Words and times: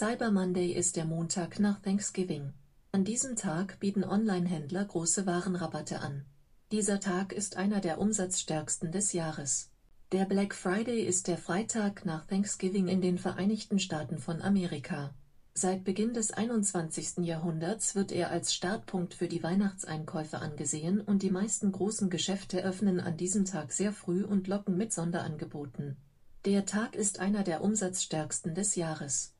Cyber 0.00 0.30
Monday 0.30 0.70
ist 0.74 0.94
der 0.94 1.06
Montag 1.06 1.58
nach 1.58 1.80
Thanksgiving. 1.80 2.52
An 2.92 3.02
diesem 3.04 3.34
Tag 3.34 3.80
bieten 3.80 4.04
Online-Händler 4.04 4.84
große 4.84 5.26
Warenrabatte 5.26 5.98
an. 5.98 6.24
Dieser 6.70 7.00
Tag 7.00 7.32
ist 7.32 7.56
einer 7.56 7.80
der 7.80 7.98
umsatzstärksten 7.98 8.92
des 8.92 9.12
Jahres. 9.12 9.72
Der 10.12 10.24
Black 10.24 10.54
Friday 10.54 11.00
ist 11.00 11.26
der 11.26 11.36
Freitag 11.36 12.06
nach 12.06 12.28
Thanksgiving 12.28 12.86
in 12.86 13.00
den 13.00 13.18
Vereinigten 13.18 13.80
Staaten 13.80 14.18
von 14.18 14.40
Amerika. 14.40 15.12
Seit 15.52 15.82
Beginn 15.82 16.14
des 16.14 16.30
21. 16.30 17.26
Jahrhunderts 17.26 17.96
wird 17.96 18.12
er 18.12 18.30
als 18.30 18.54
Startpunkt 18.54 19.14
für 19.14 19.26
die 19.26 19.42
Weihnachtseinkäufe 19.42 20.38
angesehen 20.38 21.00
und 21.00 21.24
die 21.24 21.32
meisten 21.32 21.72
großen 21.72 22.08
Geschäfte 22.08 22.62
öffnen 22.62 23.00
an 23.00 23.16
diesem 23.16 23.46
Tag 23.46 23.72
sehr 23.72 23.92
früh 23.92 24.22
und 24.22 24.46
locken 24.46 24.76
mit 24.76 24.92
Sonderangeboten. 24.92 25.96
Der 26.44 26.66
Tag 26.66 26.94
ist 26.94 27.18
einer 27.18 27.42
der 27.42 27.64
umsatzstärksten 27.64 28.54
des 28.54 28.76
Jahres. 28.76 29.34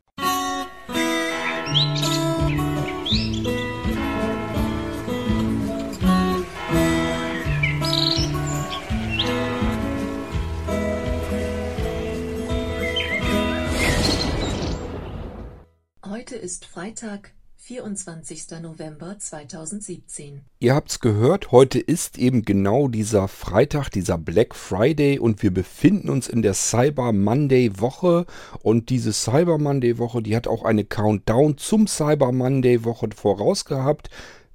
Heute 16.28 16.36
ist 16.36 16.66
Freitag, 16.66 17.32
24. 17.68 18.62
November 18.62 19.18
2017. 19.18 20.40
Ihr 20.58 20.74
habt's 20.74 21.00
gehört, 21.00 21.52
heute 21.52 21.78
ist 21.78 22.16
eben 22.16 22.40
genau 22.40 22.88
dieser 22.88 23.28
Freitag, 23.28 23.90
dieser 23.90 24.16
Black 24.16 24.54
Friday 24.54 25.18
und 25.18 25.42
wir 25.42 25.52
befinden 25.52 26.08
uns 26.08 26.28
in 26.28 26.40
der 26.40 26.54
Cyber 26.54 27.12
Monday 27.12 27.78
Woche 27.78 28.24
und 28.62 28.88
diese 28.88 29.12
Cyber 29.12 29.58
Monday 29.58 29.98
Woche, 29.98 30.22
die 30.22 30.34
hat 30.34 30.48
auch 30.48 30.64
eine 30.64 30.86
Countdown 30.86 31.58
zum 31.58 31.86
Cyber 31.86 32.32
Monday 32.32 32.86
Woche 32.86 33.10
vorausgehabt. 33.14 34.08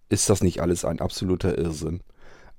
Ist 0.09 0.31
das 0.31 0.41
nicht 0.41 0.61
alles 0.61 0.83
ein 0.83 0.99
absoluter 0.99 1.55
Irrsinn? 1.55 2.01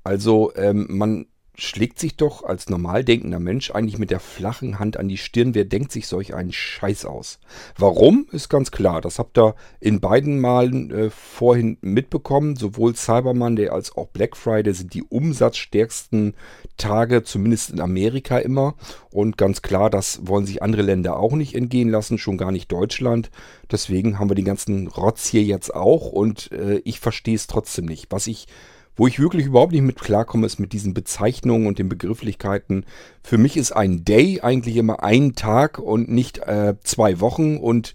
Also 0.05 0.55
ähm, 0.55 0.87
man 0.89 1.27
schlägt 1.57 1.99
sich 1.99 2.17
doch 2.17 2.43
als 2.43 2.69
normal 2.69 3.05
denkender 3.05 3.39
Mensch 3.39 3.71
eigentlich 3.71 3.99
mit 3.99 4.11
der 4.11 4.21
flachen 4.21 4.79
Hand 4.79 4.97
an 4.97 5.09
die 5.09 5.17
Stirn. 5.17 5.55
Wer 5.55 5.65
denkt 5.65 5.93
sich 5.93 6.09
solch 6.09 6.35
einen 6.35 6.53
Scheiß 6.53 7.05
aus? 7.05 7.39
Warum? 7.79 8.27
Ist 8.33 8.49
ganz 8.49 8.71
klar. 8.71 9.01
Das 9.01 9.19
habt 9.19 9.39
ihr 9.39 9.55
in 9.79 10.01
beiden 10.01 10.41
Malen 10.41 10.91
äh, 10.91 11.11
vorhin 11.11 11.79
mitbekommen. 11.81 12.57
Sowohl 12.57 12.97
Cyber 12.97 13.35
Monday 13.35 13.69
als 13.69 13.97
auch 13.97 14.09
Black 14.09 14.37
Friday 14.37 14.75
sind 14.75 14.95
die 14.95 15.05
umsatzstärksten 15.05 16.35
Tage, 16.77 17.23
zumindest 17.23 17.71
in 17.71 17.81
Amerika 17.81 18.39
immer. 18.39 18.75
Und 19.11 19.39
ganz 19.39 19.63
klar, 19.63 19.91
das 19.91 20.27
wollen 20.27 20.47
sich 20.47 20.63
andere 20.63 20.83
Länder 20.83 21.17
auch 21.17 21.35
nicht 21.35 21.55
entgehen 21.55 21.89
lassen, 21.89 22.19
schon 22.19 22.37
gar 22.37 22.51
nicht 22.51 22.73
Deutschland. 22.73 23.31
Deswegen 23.71 24.19
haben 24.19 24.29
wir 24.29 24.35
den 24.35 24.45
ganzen 24.45 24.89
Rotz 24.89 25.29
hier 25.29 25.45
jetzt 25.45 25.73
auch 25.73 26.11
und 26.11 26.51
äh, 26.51 26.81
ich 26.85 26.99
verstehe 26.99 27.37
es 27.37 27.47
trotzdem 27.47 27.85
nicht. 27.85 28.07
Was 28.11 28.27
ich 28.27 28.47
wo 28.97 29.07
ich 29.07 29.19
wirklich 29.19 29.47
überhaupt 29.47 29.73
nicht 29.73 29.83
mit 29.83 30.01
klarkomme, 30.01 30.47
ist 30.47 30.61
mit 30.61 30.73
diesen 30.73 30.95
Bezeichnungen 30.95 31.67
und 31.67 31.79
den 31.79 31.89
Begrifflichkeiten. 31.89 32.85
Für 33.23 33.39
mich 33.39 33.57
ist 33.57 33.73
ein 33.73 34.05
Day 34.05 34.41
eigentlich 34.41 34.77
immer 34.77 35.03
ein 35.03 35.35
Tag 35.35 35.79
und 35.79 36.09
nicht 36.09 36.39
äh, 36.39 36.75
zwei 36.83 37.21
Wochen. 37.21 37.57
Und 37.57 37.95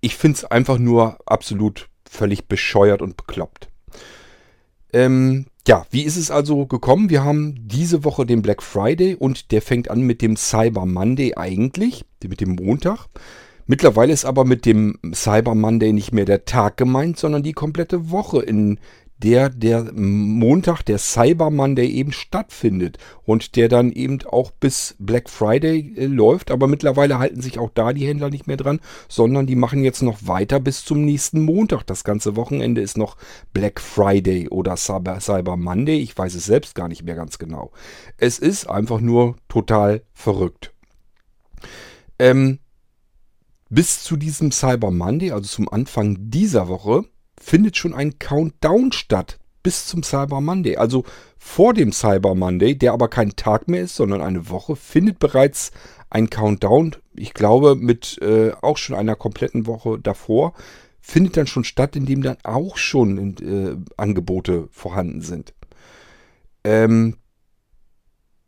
ich 0.00 0.16
finde 0.16 0.36
es 0.36 0.44
einfach 0.44 0.78
nur 0.78 1.18
absolut 1.26 1.88
völlig 2.08 2.46
bescheuert 2.46 3.00
und 3.00 3.16
bekloppt. 3.16 3.68
Ähm, 4.92 5.46
ja, 5.66 5.86
wie 5.90 6.02
ist 6.02 6.16
es 6.16 6.30
also 6.30 6.66
gekommen? 6.66 7.08
Wir 7.08 7.24
haben 7.24 7.54
diese 7.68 8.04
Woche 8.04 8.26
den 8.26 8.42
Black 8.42 8.62
Friday 8.62 9.14
und 9.14 9.52
der 9.52 9.62
fängt 9.62 9.90
an 9.90 10.02
mit 10.02 10.20
dem 10.20 10.36
Cyber 10.36 10.84
Monday 10.84 11.34
eigentlich, 11.36 12.04
mit 12.22 12.40
dem 12.40 12.56
Montag. 12.56 13.06
Mittlerweile 13.66 14.12
ist 14.12 14.24
aber 14.24 14.44
mit 14.44 14.66
dem 14.66 14.98
Cyber 15.14 15.54
Monday 15.54 15.92
nicht 15.92 16.12
mehr 16.12 16.24
der 16.24 16.44
Tag 16.44 16.76
gemeint, 16.76 17.16
sondern 17.18 17.44
die 17.44 17.52
komplette 17.52 18.10
Woche, 18.10 18.42
in 18.42 18.80
der 19.22 19.48
der 19.48 19.92
Montag, 19.92 20.82
der 20.82 20.98
Cyber 20.98 21.50
Monday 21.50 21.88
eben 21.88 22.12
stattfindet 22.12 22.98
und 23.24 23.56
der 23.56 23.68
dann 23.68 23.92
eben 23.92 24.18
auch 24.26 24.50
bis 24.50 24.96
Black 24.98 25.30
Friday 25.30 25.94
äh, 25.96 26.06
läuft. 26.06 26.50
Aber 26.50 26.66
mittlerweile 26.66 27.18
halten 27.18 27.40
sich 27.40 27.58
auch 27.58 27.70
da 27.72 27.92
die 27.92 28.06
Händler 28.06 28.30
nicht 28.30 28.46
mehr 28.46 28.56
dran, 28.56 28.80
sondern 29.08 29.46
die 29.46 29.56
machen 29.56 29.84
jetzt 29.84 30.02
noch 30.02 30.26
weiter 30.26 30.60
bis 30.60 30.84
zum 30.84 31.04
nächsten 31.04 31.44
Montag. 31.44 31.84
Das 31.84 32.04
ganze 32.04 32.36
Wochenende 32.36 32.80
ist 32.80 32.98
noch 32.98 33.16
Black 33.52 33.80
Friday 33.80 34.48
oder 34.48 34.76
Cyber, 34.76 35.20
Cyber 35.20 35.56
Monday. 35.56 35.98
Ich 35.98 36.16
weiß 36.16 36.34
es 36.34 36.46
selbst 36.46 36.74
gar 36.74 36.88
nicht 36.88 37.04
mehr 37.04 37.14
ganz 37.14 37.38
genau. 37.38 37.70
Es 38.18 38.38
ist 38.38 38.68
einfach 38.68 39.00
nur 39.00 39.36
total 39.48 40.02
verrückt. 40.12 40.72
Ähm, 42.18 42.58
bis 43.68 44.02
zu 44.02 44.16
diesem 44.16 44.52
Cyber 44.52 44.90
Monday, 44.90 45.30
also 45.30 45.46
zum 45.46 45.68
Anfang 45.68 46.16
dieser 46.30 46.68
Woche, 46.68 47.04
findet 47.42 47.76
schon 47.76 47.94
ein 47.94 48.18
Countdown 48.18 48.92
statt 48.92 49.38
bis 49.62 49.86
zum 49.86 50.02
Cyber 50.02 50.40
Monday. 50.40 50.76
Also 50.76 51.04
vor 51.38 51.74
dem 51.74 51.92
Cyber 51.92 52.34
Monday, 52.34 52.76
der 52.76 52.92
aber 52.92 53.08
kein 53.08 53.36
Tag 53.36 53.68
mehr 53.68 53.82
ist, 53.82 53.96
sondern 53.96 54.20
eine 54.20 54.48
Woche, 54.48 54.76
findet 54.76 55.18
bereits 55.18 55.72
ein 56.10 56.30
Countdown, 56.30 56.96
ich 57.14 57.32
glaube 57.32 57.74
mit 57.74 58.20
äh, 58.20 58.52
auch 58.60 58.76
schon 58.76 58.96
einer 58.96 59.16
kompletten 59.16 59.66
Woche 59.66 59.98
davor, 59.98 60.52
findet 61.00 61.36
dann 61.36 61.46
schon 61.46 61.64
statt, 61.64 61.96
in 61.96 62.06
dem 62.06 62.22
dann 62.22 62.36
auch 62.44 62.76
schon 62.76 63.36
äh, 63.38 63.76
Angebote 63.96 64.68
vorhanden 64.70 65.20
sind. 65.20 65.54
Ähm, 66.64 67.16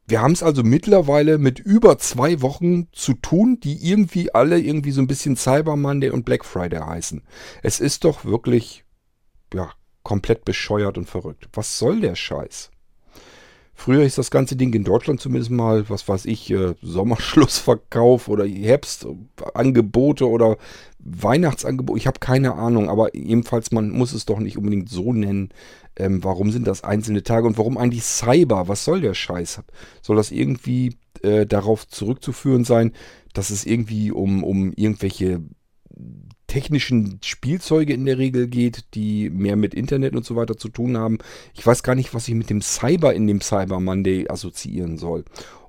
wir 0.07 0.21
haben 0.21 0.33
es 0.33 0.43
also 0.43 0.63
mittlerweile 0.63 1.39
mit 1.39 1.59
über 1.59 1.99
zwei 1.99 2.43
Wochen 2.43 2.89
zu 2.93 3.15
tun, 3.15 3.59
die 3.61 3.89
irgendwie 3.89 4.35
alle 4.35 4.61
irgendwie 4.61 4.91
so 4.91 5.01
ein 5.01 5.07
bisschen 5.07 5.37
Cyber 5.37 5.77
Monday 5.77 6.11
und 6.11 6.27
Black 6.27 6.45
Friday 6.45 6.81
heißen. 6.81 7.23
Es 7.63 7.81
ist 7.81 8.05
doch 8.05 8.27
wirklich 8.27 8.84
ja, 9.55 9.71
komplett 10.03 10.45
bescheuert 10.45 10.99
und 10.99 11.09
verrückt. 11.09 11.49
Was 11.53 11.79
soll 11.79 12.01
der 12.01 12.15
Scheiß? 12.15 12.71
Früher 13.77 14.05
ist 14.05 14.19
das 14.19 14.31
ganze 14.31 14.55
Ding 14.55 14.73
in 14.73 14.85
Deutschland 14.85 15.21
zumindest 15.21 15.51
mal, 15.51 15.89
was 15.91 16.09
weiß 16.09 16.27
ich, 16.27 16.49
äh, 16.51 16.75
Sommerschlussverkauf 16.81 18.29
oder 18.29 18.47
Herbstangebote 18.47 20.29
oder 20.29 20.59
Weihnachtsangebote. 21.01 21.99
Ich 21.99 22.07
habe 22.07 22.21
keine 22.21 22.55
Ahnung, 22.55 22.89
aber 22.89 23.15
jedenfalls, 23.17 23.73
man 23.73 23.91
muss 23.91 24.13
es 24.13 24.27
doch 24.27 24.39
nicht 24.39 24.57
unbedingt 24.57 24.89
so 24.89 25.13
nennen. 25.13 25.49
Ähm, 25.97 26.23
warum 26.23 26.53
sind 26.53 26.67
das 26.69 26.85
einzelne 26.85 27.25
Tage 27.25 27.47
und 27.47 27.59
warum 27.59 27.77
eigentlich 27.77 28.05
Cyber? 28.05 28.69
Was 28.69 28.85
soll 28.85 29.01
der 29.01 29.15
Scheiß? 29.15 29.63
Soll 30.03 30.17
das 30.17 30.31
irgendwie 30.31 30.97
äh, 31.23 31.45
darauf 31.45 31.87
zurückzuführen 31.89 32.65
sein, 32.65 32.93
dass 33.33 33.51
es 33.51 33.67
irgendwie 33.67 34.13
um, 34.13 34.45
um 34.45 34.73
irgendwelche 34.73 35.43
technischen 36.55 37.19
Spielzeuge 37.25 37.95
in 37.95 38.07
der 38.07 38.17
Regel 38.17 38.47
geht, 38.47 38.95
die 38.95 39.29
mehr 39.29 39.57
mit 39.57 39.75
Internet 39.75 40.15
und 40.15 40.25
so 40.25 40.37
weiter 40.37 40.57
zu 40.57 40.69
tun 40.69 40.97
haben. 40.97 41.19
Ich 41.53 41.67
weiß 41.67 41.83
gar 41.83 41.97
nicht, 41.97 42.15
was 42.15 42.29
ich 42.29 42.35
mit 42.35 42.49
dem 42.49 42.63
Cyber 42.63 43.13
in 43.13 43.27
dem 43.27 43.41
Cyber 43.41 43.81
Monday 43.81 44.29
assoziieren 44.29 44.97
soll. 44.97 45.25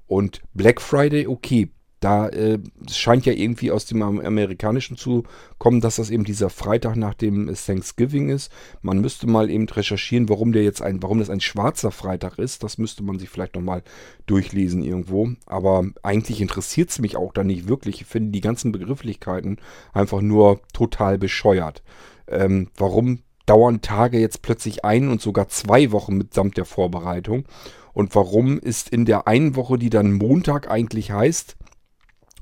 Und 0.05 0.43
Black 0.53 0.79
Friday, 0.79 1.25
okay, 1.25 1.69
da 2.05 2.29
äh, 2.29 2.59
scheint 2.87 3.25
ja 3.25 3.33
irgendwie 3.33 3.71
aus 3.71 3.87
dem 3.87 4.03
Amerikanischen 4.03 4.95
zu 4.95 5.23
kommen, 5.57 5.81
dass 5.81 5.95
das 5.95 6.11
eben 6.11 6.23
dieser 6.23 6.51
Freitag 6.51 6.97
nach 6.97 7.15
dem 7.15 7.51
Thanksgiving 7.51 8.29
ist. 8.29 8.51
Man 8.83 9.01
müsste 9.01 9.25
mal 9.25 9.49
eben 9.49 9.67
recherchieren, 9.67 10.29
warum 10.29 10.51
der 10.51 10.63
jetzt 10.63 10.83
ein, 10.83 11.01
warum 11.01 11.17
das 11.17 11.31
ein 11.31 11.41
schwarzer 11.41 11.89
Freitag 11.89 12.37
ist. 12.37 12.61
Das 12.61 12.77
müsste 12.77 13.01
man 13.01 13.17
sich 13.17 13.29
vielleicht 13.29 13.55
nochmal 13.55 13.81
durchlesen 14.27 14.83
irgendwo. 14.83 15.31
Aber 15.47 15.83
eigentlich 16.03 16.41
interessiert 16.41 16.91
es 16.91 16.99
mich 16.99 17.17
auch 17.17 17.33
da 17.33 17.43
nicht 17.43 17.67
wirklich. 17.67 18.01
Ich 18.01 18.07
finde 18.07 18.29
die 18.29 18.41
ganzen 18.41 18.71
Begrifflichkeiten 18.71 19.57
einfach 19.91 20.21
nur 20.21 20.59
total 20.73 21.17
bescheuert. 21.17 21.81
Ähm, 22.27 22.69
warum 22.77 23.21
dauern 23.47 23.81
Tage 23.81 24.19
jetzt 24.19 24.43
plötzlich 24.43 24.85
ein 24.85 25.09
und 25.09 25.21
sogar 25.21 25.47
zwei 25.47 25.91
Wochen 25.91 26.17
mitsamt 26.17 26.55
der 26.55 26.65
Vorbereitung? 26.65 27.45
Und 27.93 28.13
warum 28.13 28.59
ist 28.59 28.89
in 28.89 29.05
der 29.05 29.25
einen 29.25 29.55
Woche, 29.55 29.79
die 29.79 29.89
dann 29.89 30.13
Montag 30.13 30.69
eigentlich 30.69 31.09
heißt, 31.09 31.55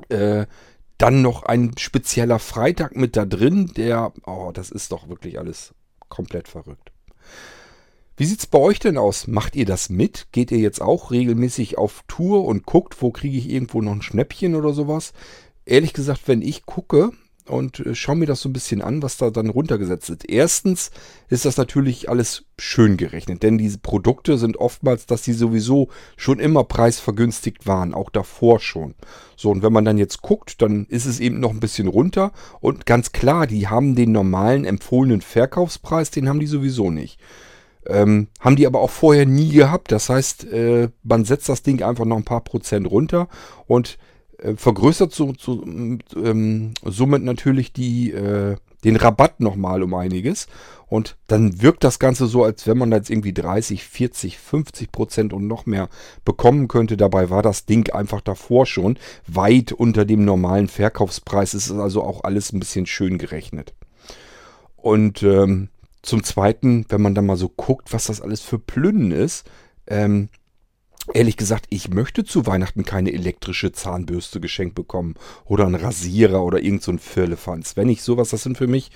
äh, 0.09 0.45
dann 0.97 1.21
noch 1.21 1.43
ein 1.43 1.77
spezieller 1.77 2.39
Freitag 2.39 2.95
mit 2.95 3.17
da 3.17 3.25
drin, 3.25 3.71
der, 3.75 4.13
oh, 4.25 4.51
das 4.53 4.71
ist 4.71 4.91
doch 4.91 5.09
wirklich 5.09 5.39
alles 5.39 5.73
komplett 6.09 6.47
verrückt. 6.47 6.91
Wie 8.15 8.25
sieht's 8.25 8.45
bei 8.45 8.59
euch 8.59 8.79
denn 8.79 8.97
aus? 8.97 9.27
Macht 9.27 9.55
ihr 9.55 9.65
das 9.65 9.89
mit? 9.89 10.27
Geht 10.31 10.51
ihr 10.51 10.59
jetzt 10.59 10.81
auch 10.81 11.09
regelmäßig 11.09 11.79
auf 11.79 12.03
Tour 12.07 12.45
und 12.45 12.65
guckt, 12.65 13.01
wo 13.01 13.11
kriege 13.11 13.37
ich 13.37 13.49
irgendwo 13.49 13.81
noch 13.81 13.91
ein 13.91 14.03
Schnäppchen 14.03 14.55
oder 14.55 14.71
sowas? 14.71 15.13
Ehrlich 15.65 15.93
gesagt, 15.93 16.27
wenn 16.27 16.43
ich 16.43 16.65
gucke, 16.65 17.11
und 17.47 17.79
äh, 17.79 17.95
schaue 17.95 18.15
mir 18.15 18.25
das 18.25 18.41
so 18.41 18.49
ein 18.49 18.53
bisschen 18.53 18.81
an, 18.81 19.01
was 19.01 19.17
da 19.17 19.29
dann 19.29 19.49
runtergesetzt 19.49 20.09
ist. 20.09 20.29
Erstens 20.29 20.91
ist 21.29 21.45
das 21.45 21.57
natürlich 21.57 22.09
alles 22.09 22.45
schön 22.57 22.97
gerechnet, 22.97 23.43
denn 23.43 23.57
diese 23.57 23.77
Produkte 23.77 24.37
sind 24.37 24.57
oftmals, 24.57 25.05
dass 25.05 25.23
die 25.23 25.33
sowieso 25.33 25.89
schon 26.17 26.39
immer 26.39 26.63
preisvergünstigt 26.63 27.67
waren, 27.67 27.93
auch 27.93 28.09
davor 28.09 28.59
schon. 28.59 28.95
So, 29.35 29.51
und 29.51 29.63
wenn 29.63 29.73
man 29.73 29.85
dann 29.85 29.97
jetzt 29.97 30.21
guckt, 30.21 30.61
dann 30.61 30.85
ist 30.85 31.05
es 31.05 31.19
eben 31.19 31.39
noch 31.39 31.51
ein 31.51 31.59
bisschen 31.59 31.87
runter 31.87 32.31
und 32.61 32.85
ganz 32.85 33.11
klar, 33.11 33.47
die 33.47 33.67
haben 33.67 33.95
den 33.95 34.11
normalen 34.11 34.65
empfohlenen 34.65 35.21
Verkaufspreis, 35.21 36.11
den 36.11 36.29
haben 36.29 36.39
die 36.39 36.47
sowieso 36.47 36.91
nicht. 36.91 37.19
Ähm, 37.85 38.27
haben 38.39 38.55
die 38.55 38.65
aber 38.65 38.79
auch 38.79 38.89
vorher 38.89 39.25
nie 39.25 39.49
gehabt. 39.49 39.91
Das 39.91 40.07
heißt, 40.07 40.45
äh, 40.45 40.87
man 41.03 41.25
setzt 41.25 41.49
das 41.49 41.63
Ding 41.63 41.83
einfach 41.83 42.05
noch 42.05 42.15
ein 42.15 42.23
paar 42.23 42.43
Prozent 42.43 42.89
runter 42.89 43.27
und 43.67 43.97
äh, 44.39 44.55
vergrößert 44.55 45.13
so, 45.13 45.33
so, 45.37 45.63
ähm, 45.63 46.73
somit 46.83 47.23
natürlich 47.23 47.73
die, 47.73 48.11
äh, 48.11 48.55
den 48.83 48.95
Rabatt 48.95 49.39
nochmal 49.39 49.83
um 49.83 49.93
einiges. 49.93 50.47
Und 50.87 51.17
dann 51.27 51.61
wirkt 51.61 51.83
das 51.83 51.97
Ganze 51.97 52.27
so, 52.27 52.43
als 52.43 52.67
wenn 52.67 52.77
man 52.77 52.91
da 52.91 52.97
jetzt 52.97 53.09
irgendwie 53.09 53.33
30, 53.33 53.83
40, 53.83 54.37
50 54.37 54.91
Prozent 54.91 55.33
und 55.33 55.47
noch 55.47 55.65
mehr 55.65 55.89
bekommen 56.23 56.67
könnte. 56.67 56.97
Dabei 56.97 57.29
war 57.29 57.41
das 57.41 57.65
Ding 57.65 57.91
einfach 57.91 58.21
davor 58.21 58.65
schon 58.65 58.99
weit 59.25 59.71
unter 59.71 60.05
dem 60.05 60.23
normalen 60.23 60.67
Verkaufspreis. 60.67 61.55
Es 61.55 61.67
ist 61.67 61.79
also 61.79 62.03
auch 62.03 62.23
alles 62.23 62.53
ein 62.53 62.59
bisschen 62.59 62.85
schön 62.85 63.17
gerechnet. 63.17 63.73
Und 64.75 65.23
ähm, 65.23 65.69
zum 66.03 66.23
Zweiten, 66.23 66.85
wenn 66.89 67.01
man 67.01 67.15
dann 67.15 67.25
mal 67.25 67.37
so 67.37 67.49
guckt, 67.49 67.93
was 67.93 68.05
das 68.05 68.21
alles 68.21 68.41
für 68.41 68.59
Plünnen 68.59 69.11
ist, 69.11 69.49
ähm, 69.87 70.29
Ehrlich 71.13 71.35
gesagt, 71.35 71.65
ich 71.69 71.89
möchte 71.89 72.23
zu 72.23 72.45
Weihnachten 72.45 72.85
keine 72.85 73.11
elektrische 73.11 73.73
Zahnbürste 73.73 74.39
geschenkt 74.39 74.75
bekommen 74.75 75.15
oder 75.43 75.65
einen 75.65 75.75
Rasierer 75.75 76.43
oder 76.43 76.61
irgend 76.61 76.81
so 76.81 76.91
ein 76.91 76.99
Firlefanz. 76.99 77.75
Wenn 77.75 77.89
ich 77.89 78.01
sowas, 78.01 78.29
das 78.29 78.43
sind 78.43 78.57
für 78.57 78.67
mich 78.67 78.89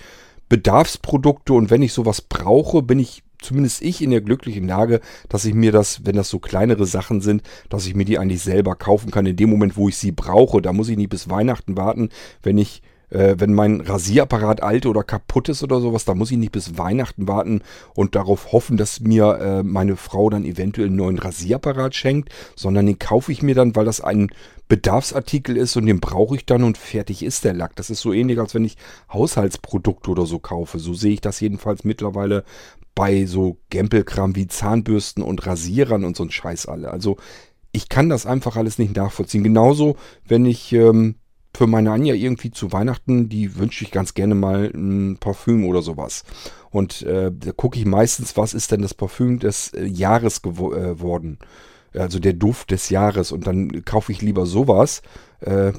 Bedarfsprodukte 0.47 1.51
und 1.51 1.69
wenn 1.69 1.81
ich 1.81 1.91
sowas 1.91 2.21
brauche, 2.21 2.81
bin 2.81 2.99
ich 2.99 3.23
zumindest 3.39 3.81
ich 3.81 4.01
in 4.01 4.11
der 4.11 4.21
glücklichen 4.21 4.67
Lage, 4.67 5.01
dass 5.29 5.45
ich 5.45 5.53
mir 5.53 5.71
das, 5.71 6.05
wenn 6.05 6.15
das 6.15 6.29
so 6.29 6.39
kleinere 6.39 6.85
Sachen 6.85 7.21
sind, 7.21 7.43
dass 7.69 7.85
ich 7.85 7.93
mir 7.93 8.05
die 8.05 8.17
eigentlich 8.17 8.41
selber 8.41 8.75
kaufen 8.75 9.11
kann 9.11 9.25
in 9.25 9.35
dem 9.35 9.49
Moment, 9.49 9.77
wo 9.77 9.89
ich 9.89 9.97
sie 9.97 10.11
brauche. 10.11 10.61
Da 10.61 10.73
muss 10.73 10.89
ich 10.89 10.97
nicht 10.97 11.09
bis 11.09 11.29
Weihnachten 11.29 11.77
warten, 11.77 12.09
wenn 12.41 12.57
ich 12.57 12.81
äh, 13.09 13.35
wenn 13.37 13.53
mein 13.53 13.81
Rasierapparat 13.81 14.61
alt 14.61 14.85
oder 14.85 15.03
kaputt 15.03 15.49
ist 15.49 15.63
oder 15.63 15.79
sowas, 15.79 16.05
da 16.05 16.15
muss 16.15 16.31
ich 16.31 16.37
nicht 16.37 16.51
bis 16.51 16.77
Weihnachten 16.77 17.27
warten 17.27 17.61
und 17.93 18.15
darauf 18.15 18.51
hoffen, 18.51 18.77
dass 18.77 18.99
mir 18.99 19.39
äh, 19.39 19.63
meine 19.63 19.95
Frau 19.95 20.29
dann 20.29 20.45
eventuell 20.45 20.87
einen 20.87 20.97
neuen 20.97 21.19
Rasierapparat 21.19 21.95
schenkt, 21.95 22.29
sondern 22.55 22.85
den 22.85 22.99
kaufe 22.99 23.31
ich 23.31 23.41
mir 23.41 23.55
dann, 23.55 23.75
weil 23.75 23.85
das 23.85 24.01
ein 24.01 24.29
Bedarfsartikel 24.67 25.55
ist 25.55 25.77
und 25.77 25.85
den 25.85 26.01
brauche 26.01 26.35
ich 26.35 26.45
dann 26.45 26.63
und 26.63 26.77
fertig 26.77 27.23
ist 27.23 27.45
der 27.45 27.53
Lack. 27.53 27.75
Das 27.77 27.89
ist 27.89 28.01
so 28.01 28.11
ähnlich, 28.11 28.39
als 28.39 28.53
wenn 28.53 28.65
ich 28.65 28.75
Haushaltsprodukte 29.11 30.11
oder 30.11 30.25
so 30.25 30.39
kaufe. 30.39 30.79
So 30.79 30.93
sehe 30.93 31.13
ich 31.13 31.21
das 31.21 31.39
jedenfalls 31.39 31.85
mittlerweile 31.85 32.43
bei 32.93 33.25
so 33.25 33.57
Gempelkram 33.69 34.35
wie 34.35 34.47
Zahnbürsten 34.47 35.23
und 35.23 35.45
Rasierern 35.45 36.03
und 36.03 36.17
so 36.17 36.23
ein 36.23 36.31
Scheiß 36.31 36.65
alle. 36.65 36.91
Also 36.91 37.17
ich 37.71 37.89
kann 37.89 38.09
das 38.09 38.25
einfach 38.25 38.57
alles 38.57 38.77
nicht 38.77 38.95
nachvollziehen. 38.95 39.43
Genauso, 39.43 39.95
wenn 40.27 40.45
ich 40.45 40.73
ähm, 40.73 41.15
für 41.57 41.65
meine 41.65 41.91
Anja 41.91 42.13
irgendwie 42.13 42.51
zu 42.51 42.71
Weihnachten, 42.71 43.29
die 43.29 43.55
wünsche 43.55 43.83
ich 43.83 43.89
ganz 43.89 44.13
gerne 44.13 44.35
mal 44.35 44.69
ein 44.75 45.17
Parfüm 45.19 45.65
oder 45.65 45.81
sowas. 45.81 46.23
Und 46.69 47.01
äh, 47.01 47.31
da 47.33 47.51
gucke 47.51 47.79
ich 47.79 47.85
meistens, 47.85 48.37
was 48.37 48.53
ist 48.53 48.71
denn 48.71 48.83
das 48.83 48.93
Parfüm 48.93 49.39
des 49.39 49.73
äh, 49.73 49.83
Jahres 49.83 50.43
geworden. 50.43 51.39
Äh, 51.93 51.99
also 51.99 52.19
der 52.19 52.33
Duft 52.33 52.69
des 52.69 52.91
Jahres. 52.91 53.31
Und 53.31 53.47
dann 53.47 53.83
kaufe 53.85 54.11
ich 54.11 54.21
lieber 54.21 54.45
sowas, 54.45 55.01
äh, 55.39 55.73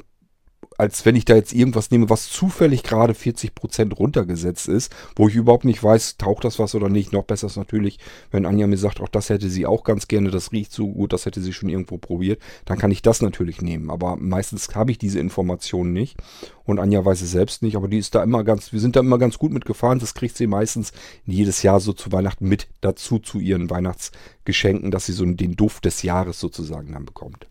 als 0.79 1.05
wenn 1.05 1.17
ich 1.17 1.25
da 1.25 1.35
jetzt 1.35 1.53
irgendwas 1.53 1.91
nehme, 1.91 2.09
was 2.09 2.29
zufällig 2.29 2.83
gerade 2.83 3.11
40% 3.11 3.93
runtergesetzt 3.93 4.69
ist, 4.69 4.95
wo 5.15 5.27
ich 5.27 5.35
überhaupt 5.35 5.65
nicht 5.65 5.83
weiß, 5.83 6.15
taucht 6.15 6.45
das 6.45 6.57
was 6.57 6.73
oder 6.73 6.87
nicht. 6.87 7.11
Noch 7.11 7.25
besser 7.25 7.47
ist 7.47 7.57
natürlich, 7.57 7.99
wenn 8.31 8.45
Anja 8.45 8.65
mir 8.65 8.77
sagt, 8.77 9.01
auch 9.01 9.09
das 9.09 9.27
hätte 9.27 9.49
sie 9.49 9.65
auch 9.65 9.83
ganz 9.83 10.07
gerne, 10.07 10.31
das 10.31 10.53
riecht 10.53 10.71
so 10.71 10.87
gut, 10.87 11.11
das 11.11 11.25
hätte 11.25 11.41
sie 11.41 11.51
schon 11.51 11.67
irgendwo 11.67 11.97
probiert, 11.97 12.41
dann 12.63 12.77
kann 12.77 12.91
ich 12.91 13.01
das 13.01 13.21
natürlich 13.21 13.61
nehmen. 13.61 13.89
Aber 13.89 14.15
meistens 14.15 14.73
habe 14.73 14.91
ich 14.91 14.97
diese 14.97 15.19
Informationen 15.19 15.91
nicht 15.91 16.15
und 16.63 16.79
Anja 16.79 17.03
weiß 17.03 17.23
es 17.23 17.31
selbst 17.31 17.61
nicht, 17.61 17.75
aber 17.75 17.89
die 17.89 17.97
ist 17.97 18.15
da 18.15 18.23
immer 18.23 18.45
ganz, 18.45 18.71
wir 18.71 18.79
sind 18.79 18.95
da 18.95 19.01
immer 19.01 19.17
ganz 19.17 19.37
gut 19.37 19.51
mitgefahren. 19.51 19.99
Das 19.99 20.13
kriegt 20.13 20.37
sie 20.37 20.47
meistens 20.47 20.93
jedes 21.25 21.61
Jahr 21.61 21.81
so 21.81 21.91
zu 21.91 22.13
Weihnachten 22.13 22.47
mit 22.47 22.69
dazu 22.79 23.19
zu 23.19 23.39
ihren 23.39 23.69
Weihnachtsgeschenken, 23.69 24.91
dass 24.91 25.07
sie 25.07 25.13
so 25.13 25.25
den 25.25 25.57
Duft 25.57 25.83
des 25.83 26.03
Jahres 26.03 26.39
sozusagen 26.39 26.93
dann 26.93 27.05
bekommt. 27.05 27.47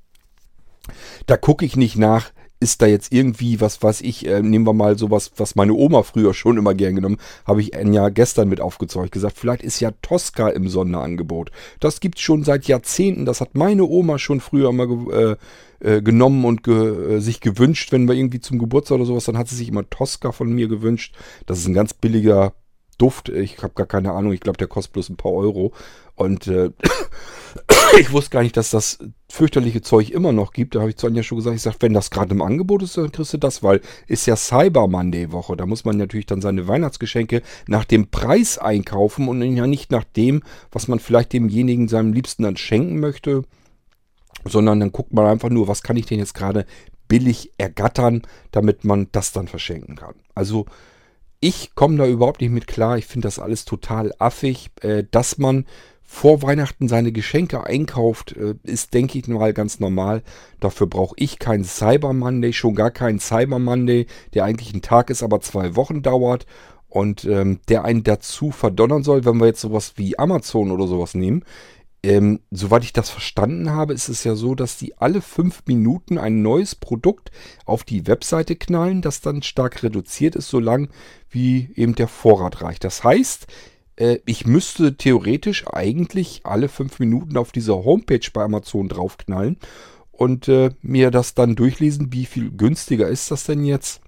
Da 1.27 1.37
gucke 1.37 1.67
ich 1.67 1.77
nicht 1.77 1.97
nach, 1.97 2.33
ist 2.61 2.83
da 2.83 2.87
jetzt 2.87 3.13
irgendwie, 3.13 3.61
was 3.61 3.83
weiß 3.83 4.01
ich, 4.01 4.27
äh, 4.27 4.43
nehmen 4.43 4.67
wir 4.67 4.73
mal 4.73 4.99
sowas, 4.99 5.33
was 5.37 5.55
meine 5.55 5.75
Oma 5.75 6.03
früher 6.03 6.35
schon 6.35 6.59
immer 6.59 6.75
gern 6.75 6.97
genommen, 6.97 7.19
habe 7.47 7.63
ich 7.63 7.73
ja 7.75 8.09
gestern 8.09 8.49
mit 8.49 8.61
aufgezeugt, 8.61 9.13
gesagt, 9.13 9.39
vielleicht 9.39 9.63
ist 9.63 9.81
ja 9.81 9.93
Tosca 10.03 10.49
im 10.49 10.69
Sonderangebot. 10.69 11.51
Das 11.81 12.01
gibt's 12.01 12.21
schon 12.21 12.45
seit 12.45 12.67
Jahrzehnten, 12.67 13.25
das 13.25 13.41
hat 13.41 13.55
meine 13.55 13.85
Oma 13.85 14.19
schon 14.19 14.41
früher 14.41 14.71
immer 14.71 14.87
äh, 15.13 15.37
äh, 15.81 16.03
genommen 16.03 16.45
und 16.45 16.65
ge, 16.65 17.17
äh, 17.17 17.21
sich 17.21 17.41
gewünscht, 17.41 17.93
wenn 17.93 18.09
wir 18.09 18.15
irgendwie 18.15 18.41
zum 18.41 18.59
Geburtstag 18.59 18.97
oder 18.97 19.07
sowas, 19.07 19.25
dann 19.25 19.39
hat 19.39 19.49
sie 19.49 19.57
sich 19.57 19.69
immer 19.69 19.89
Tosca 19.89 20.33
von 20.33 20.53
mir 20.53 20.69
gewünscht. 20.69 21.15
Das 21.47 21.59
ist 21.59 21.67
ein 21.67 21.75
ganz 21.75 21.95
billiger 21.95 22.53
Duft. 22.99 23.29
Ich 23.29 23.63
habe 23.63 23.75
gar 23.75 23.87
keine 23.87 24.13
Ahnung, 24.13 24.33
ich 24.33 24.41
glaube, 24.41 24.59
der 24.59 24.67
kostet 24.67 24.93
bloß 24.93 25.09
ein 25.09 25.17
paar 25.17 25.33
Euro. 25.33 25.73
Und 26.15 26.49
äh, 26.49 26.71
ich 27.99 28.13
wusste 28.13 28.31
gar 28.31 28.43
nicht, 28.43 28.57
dass 28.57 28.71
das 28.71 28.99
fürchterliche 29.31 29.83
Zeug 29.83 30.11
immer 30.11 30.33
noch 30.33 30.53
gibt. 30.53 30.75
Da 30.75 30.81
habe 30.81 30.91
ich 30.91 30.97
zu 30.97 31.07
Anja 31.07 31.23
schon 31.23 31.39
gesagt, 31.39 31.57
ich 31.57 31.63
sage, 31.63 31.77
wenn 31.81 31.95
das 31.95 32.11
gerade 32.11 32.35
im 32.35 32.43
Angebot 32.43 32.83
ist, 32.83 32.97
dann 32.97 33.13
kriegst 33.13 33.33
du 33.33 33.39
das, 33.39 33.63
weil 33.63 33.81
ist 34.09 34.27
ja 34.27 34.37
Cyber 34.37 34.89
Monday 34.89 35.31
Woche. 35.31 35.57
Da 35.57 35.65
muss 35.65 35.85
man 35.85 35.97
natürlich 35.97 36.27
dann 36.27 36.43
seine 36.43 36.67
Weihnachtsgeschenke 36.67 37.43
nach 37.69 37.85
dem 37.85 38.11
Preis 38.11 38.59
einkaufen 38.59 39.29
und 39.29 39.41
ja 39.43 39.67
nicht 39.67 39.93
nach 39.93 40.05
dem, 40.05 40.43
was 40.73 40.89
man 40.89 40.99
vielleicht 40.99 41.33
demjenigen 41.33 41.89
seinem 41.89 42.13
Liebsten 42.13 42.43
dann 42.43 42.57
schenken 42.57 42.99
möchte, 42.99 43.45
sondern 44.45 44.81
dann 44.81 44.93
guckt 44.93 45.13
man 45.13 45.27
einfach 45.27 45.51
nur, 45.51 45.69
was 45.69 45.83
kann 45.83 45.97
ich 45.97 46.07
denn 46.07 46.19
jetzt 46.19 46.35
gerade 46.35 46.67
billig 47.07 47.53
ergattern, 47.59 48.23
damit 48.51 48.85
man 48.85 49.09
das 49.13 49.33
dann 49.33 49.49
verschenken 49.49 49.97
kann. 49.97 50.15
Also 50.35 50.67
ich 51.41 51.75
komme 51.75 51.97
da 51.97 52.07
überhaupt 52.07 52.41
nicht 52.41 52.51
mit 52.51 52.67
klar. 52.67 52.99
Ich 52.99 53.07
finde 53.07 53.27
das 53.27 53.39
alles 53.39 53.65
total 53.65 54.13
affig, 54.19 54.71
äh, 54.81 55.05
dass 55.11 55.39
man 55.39 55.67
vor 56.03 56.43
Weihnachten 56.43 56.89
seine 56.89 57.13
Geschenke 57.13 57.65
einkauft, 57.65 58.33
äh, 58.33 58.55
ist, 58.63 58.95
denke 58.95 59.19
ich 59.19 59.29
mal, 59.29 59.53
ganz 59.53 59.79
normal. 59.79 60.23
Dafür 60.59 60.87
brauche 60.87 61.15
ich 61.19 61.39
keinen 61.39 61.65
Cyber 61.65 62.13
Monday, 62.13 62.53
schon 62.53 62.75
gar 62.75 62.91
keinen 62.91 63.21
Cyber 63.21 63.59
Monday, 63.59 64.07
der 64.35 64.45
eigentlich 64.45 64.73
ein 64.73 64.83
Tag 64.83 65.11
ist, 65.11 65.23
aber 65.23 65.41
zwei 65.41 65.77
Wochen 65.77 66.03
dauert 66.03 66.47
und 66.89 67.25
ähm, 67.27 67.61
der 67.69 67.85
einen 67.85 68.05
dazu 68.05 68.51
verdonnern 68.51 69.03
soll, 69.03 69.27
wenn 69.27 69.37
wir 69.37 69.47
jetzt 69.47 69.61
sowas 69.61 69.93
wie 69.97 70.19
Amazon 70.19 70.71
oder 70.71 70.87
sowas 70.87 71.15
nehmen. 71.15 71.45
Ähm, 72.03 72.41
soweit 72.51 72.85
ich 72.85 72.93
das 72.93 73.11
verstanden 73.11 73.71
habe, 73.71 73.93
ist 73.93 74.09
es 74.09 74.23
ja 74.23 74.37
so, 74.37 74.55
dass 74.55 74.79
die 74.79 74.97
alle 74.99 75.21
fünf 75.21 75.65
Minuten 75.67 76.17
ein 76.17 76.43
neues 76.43 76.77
Produkt 76.77 77.33
auf 77.65 77.83
die 77.83 78.07
Webseite 78.07 78.55
knallen, 78.55 79.03
das 79.03 79.21
dann 79.21 79.43
stark 79.43 79.83
reduziert 79.83 80.37
ist, 80.37 80.49
solange 80.49 80.89
wie 81.29 81.71
eben 81.75 81.97
der 81.97 82.09
Vorrat 82.09 82.63
reicht. 82.63 82.85
Das 82.85 83.03
heißt, 83.03 83.49
äh, 83.97 84.19
ich 84.27 84.47
müsste 84.47 84.97
theoretisch 84.97 85.67
eigentlich 85.67 86.43
alle 86.45 86.69
fünf 86.69 87.01
Minuten 87.01 87.37
auf 87.37 87.51
dieser 87.51 87.85
Homepage 87.85 88.31
bei 88.33 88.45
Amazon 88.45 88.89
draufknallen 88.89 89.59
und 90.13 90.49
äh, 90.49 90.71
mir 90.83 91.11
das 91.11 91.35
dann 91.35 91.57
durchlesen, 91.57 92.13
wie 92.13 92.27
viel 92.27 92.51
günstiger 92.51 93.09
ist 93.09 93.31
das 93.31 93.45
denn 93.45 93.65
jetzt? 93.65 94.01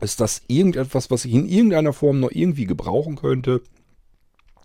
Ist 0.00 0.20
das 0.20 0.42
irgendetwas, 0.48 1.10
was 1.10 1.26
ich 1.26 1.34
in 1.34 1.46
irgendeiner 1.46 1.92
Form 1.92 2.20
noch 2.20 2.30
irgendwie 2.30 2.64
gebrauchen 2.64 3.16
könnte? 3.16 3.62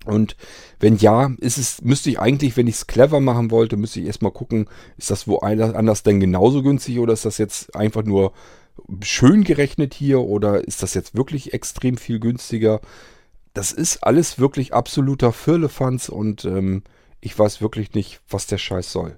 Und 0.05 0.35
wenn 0.79 0.97
ja, 0.97 1.31
ist 1.39 1.57
es, 1.57 1.81
müsste 1.81 2.09
ich 2.09 2.19
eigentlich, 2.19 2.57
wenn 2.57 2.67
ich 2.67 2.75
es 2.75 2.87
clever 2.87 3.19
machen 3.19 3.51
wollte, 3.51 3.77
müsste 3.77 3.99
ich 3.99 4.07
erstmal 4.07 4.31
gucken, 4.31 4.67
ist 4.97 5.11
das 5.11 5.27
woanders 5.27 6.03
denn 6.03 6.19
genauso 6.19 6.63
günstig 6.63 6.99
oder 6.99 7.13
ist 7.13 7.25
das 7.25 7.37
jetzt 7.37 7.75
einfach 7.75 8.03
nur 8.03 8.33
schön 9.01 9.43
gerechnet 9.43 9.93
hier 9.93 10.21
oder 10.21 10.67
ist 10.67 10.83
das 10.83 10.93
jetzt 10.93 11.15
wirklich 11.15 11.53
extrem 11.53 11.97
viel 11.97 12.19
günstiger? 12.19 12.81
das 13.55 13.71
ist 13.71 14.03
alles 14.03 14.37
wirklich 14.37 14.73
absoluter 14.73 15.31
Firlefanz 15.31 16.09
und 16.09 16.45
ähm, 16.45 16.83
ich 17.21 17.39
weiß 17.39 17.61
wirklich 17.61 17.93
nicht, 17.93 18.21
was 18.29 18.45
der 18.45 18.59
Scheiß 18.59 18.91
soll. 18.91 19.17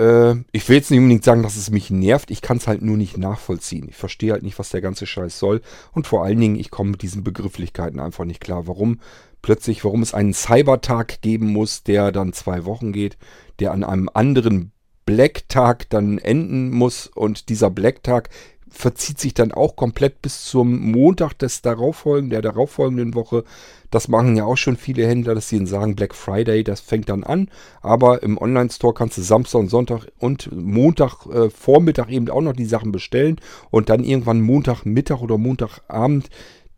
Äh, 0.00 0.42
ich 0.50 0.68
will 0.68 0.76
jetzt 0.76 0.90
nicht 0.90 0.98
unbedingt 0.98 1.24
sagen, 1.24 1.42
dass 1.42 1.56
es 1.56 1.70
mich 1.70 1.90
nervt, 1.90 2.30
ich 2.30 2.40
kann 2.40 2.56
es 2.56 2.66
halt 2.66 2.80
nur 2.80 2.96
nicht 2.96 3.18
nachvollziehen. 3.18 3.86
Ich 3.88 3.96
verstehe 3.96 4.32
halt 4.32 4.42
nicht, 4.42 4.58
was 4.58 4.70
der 4.70 4.80
ganze 4.80 5.06
Scheiß 5.06 5.38
soll 5.38 5.60
und 5.92 6.06
vor 6.06 6.24
allen 6.24 6.40
Dingen, 6.40 6.56
ich 6.56 6.70
komme 6.70 6.92
mit 6.92 7.02
diesen 7.02 7.22
Begrifflichkeiten 7.22 8.00
einfach 8.00 8.24
nicht 8.24 8.40
klar. 8.40 8.66
Warum 8.66 9.00
plötzlich, 9.42 9.84
warum 9.84 10.02
es 10.02 10.14
einen 10.14 10.32
Cybertag 10.32 11.20
geben 11.20 11.48
muss, 11.48 11.82
der 11.82 12.12
dann 12.12 12.32
zwei 12.32 12.64
Wochen 12.64 12.92
geht, 12.92 13.18
der 13.58 13.72
an 13.72 13.84
einem 13.84 14.08
anderen 14.12 14.72
Black-Tag 15.04 15.90
dann 15.90 16.18
enden 16.18 16.70
muss 16.70 17.06
und 17.06 17.48
dieser 17.48 17.68
Black-Tag 17.68 18.30
verzieht 18.70 19.18
sich 19.18 19.34
dann 19.34 19.52
auch 19.52 19.76
komplett 19.76 20.22
bis 20.22 20.44
zum 20.44 20.92
Montag 20.92 21.34
des 21.34 21.60
darauffolgenden, 21.60 22.30
der 22.30 22.42
darauffolgenden 22.42 23.14
Woche. 23.14 23.44
Das 23.90 24.08
machen 24.08 24.36
ja 24.36 24.44
auch 24.44 24.56
schon 24.56 24.76
viele 24.76 25.06
Händler, 25.06 25.34
dass 25.34 25.48
sie 25.48 25.56
ihnen 25.56 25.66
sagen, 25.66 25.96
Black 25.96 26.14
Friday, 26.14 26.62
das 26.62 26.80
fängt 26.80 27.08
dann 27.08 27.24
an. 27.24 27.48
Aber 27.82 28.22
im 28.22 28.38
Online-Store 28.38 28.94
kannst 28.94 29.18
du 29.18 29.22
Samstag 29.22 29.58
und 29.58 29.68
Sonntag 29.68 30.06
und 30.18 30.50
Montag 30.52 31.26
äh, 31.26 31.50
Vormittag 31.50 32.10
eben 32.10 32.30
auch 32.30 32.40
noch 32.40 32.54
die 32.54 32.64
Sachen 32.64 32.92
bestellen 32.92 33.40
und 33.70 33.88
dann 33.88 34.04
irgendwann 34.04 34.40
Montagmittag 34.40 35.20
oder 35.20 35.36
Montagabend 35.36 36.30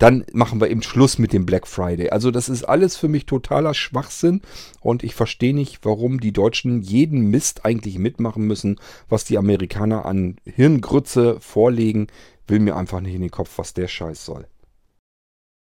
dann 0.03 0.25
machen 0.33 0.61
wir 0.61 0.69
eben 0.69 0.83
Schluss 0.83 1.21
mit 1.21 1.33
dem 1.33 1.47
Black 1.47 1.65
Friday. 1.65 2.11
Also 2.11 2.33
das 2.33 2.49
ist 2.49 2.65
alles 2.65 2.97
für 2.97 3.07
mich 3.07 3.25
totaler 3.25 3.73
Schwachsinn 3.73 4.41
und 4.81 5.05
ich 5.05 5.15
verstehe 5.15 5.55
nicht, 5.55 5.79
warum 5.85 6.19
die 6.19 6.33
Deutschen 6.33 6.83
jeden 6.83 7.31
Mist 7.31 7.65
eigentlich 7.65 8.01
mitmachen 8.01 8.45
müssen, 8.45 8.81
was 9.09 9.23
die 9.23 9.39
Amerikaner 9.39 10.05
an 10.05 10.39
Hirngrütze 10.45 11.39
vorlegen. 11.39 12.09
Will 12.49 12.59
mir 12.59 12.75
einfach 12.75 13.01
nicht 13.01 13.15
in 13.15 13.21
den 13.21 13.31
Kopf, 13.31 13.59
was 13.59 13.75
der 13.75 13.87
Scheiß 13.87 14.25
soll. 14.25 14.49